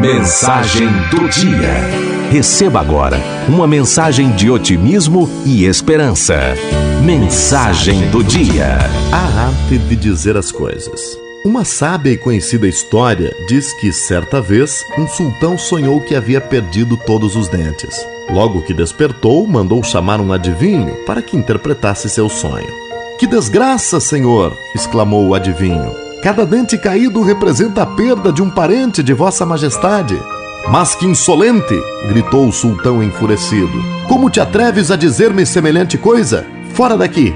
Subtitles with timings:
[0.00, 2.30] Mensagem do dia.
[2.30, 6.54] Receba agora uma mensagem de otimismo e esperança.
[7.04, 8.78] Mensagem do dia.
[9.12, 11.18] A arte de dizer as coisas.
[11.44, 16.96] Uma sábia e conhecida história diz que, certa vez, um sultão sonhou que havia perdido
[16.96, 18.06] todos os dentes.
[18.30, 22.72] Logo que despertou, mandou chamar um adivinho para que interpretasse seu sonho.
[23.18, 24.56] Que desgraça, senhor!
[24.74, 26.09] exclamou o adivinho.
[26.22, 30.20] Cada dente caído representa a perda de um parente de Vossa Majestade.
[30.70, 31.74] Mas que insolente!
[32.08, 33.72] gritou o sultão enfurecido.
[34.06, 36.46] Como te atreves a dizer-me semelhante coisa?
[36.74, 37.34] Fora daqui!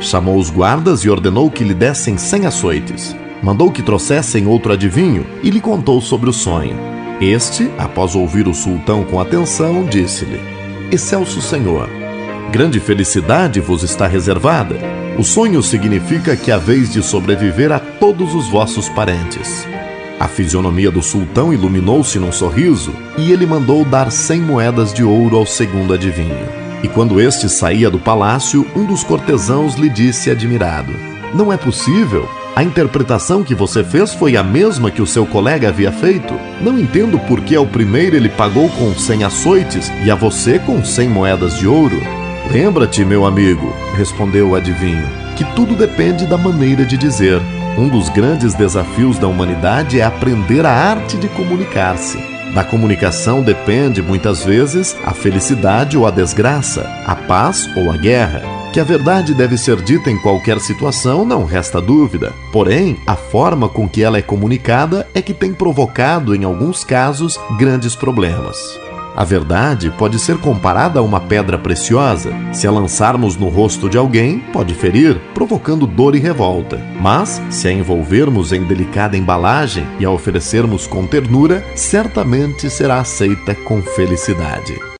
[0.00, 3.14] Chamou os guardas e ordenou que lhe dessem cem açoites.
[3.40, 6.76] Mandou que trouxessem outro adivinho e lhe contou sobre o sonho.
[7.20, 10.40] Este, após ouvir o sultão com atenção, disse-lhe:
[10.90, 11.88] Excelso Senhor,
[12.50, 18.34] grande felicidade vos está reservada o sonho significa que há vez de sobreviver a todos
[18.34, 19.66] os vossos parentes.
[20.18, 25.36] A fisionomia do sultão iluminou-se num sorriso e ele mandou dar cem moedas de ouro
[25.36, 26.48] ao segundo adivinho.
[26.82, 30.94] E quando este saía do palácio, um dos cortesãos lhe disse admirado:
[31.34, 32.26] Não é possível?
[32.56, 36.32] A interpretação que você fez foi a mesma que o seu colega havia feito.
[36.62, 40.82] Não entendo por que ao primeiro ele pagou com cem açoites e a você com
[40.82, 42.19] cem moedas de ouro.
[42.50, 45.06] Lembra-te, meu amigo, respondeu o adivinho,
[45.36, 47.40] que tudo depende da maneira de dizer.
[47.78, 52.18] Um dos grandes desafios da humanidade é aprender a arte de comunicar-se.
[52.52, 58.42] Da comunicação depende, muitas vezes, a felicidade ou a desgraça, a paz ou a guerra.
[58.72, 62.32] Que a verdade deve ser dita em qualquer situação, não resta dúvida.
[62.52, 67.38] Porém, a forma com que ela é comunicada é que tem provocado, em alguns casos,
[67.56, 68.89] grandes problemas.
[69.14, 72.32] A verdade pode ser comparada a uma pedra preciosa.
[72.52, 76.80] Se a lançarmos no rosto de alguém, pode ferir, provocando dor e revolta.
[76.98, 83.54] Mas, se a envolvermos em delicada embalagem e a oferecermos com ternura, certamente será aceita
[83.54, 84.80] com felicidade.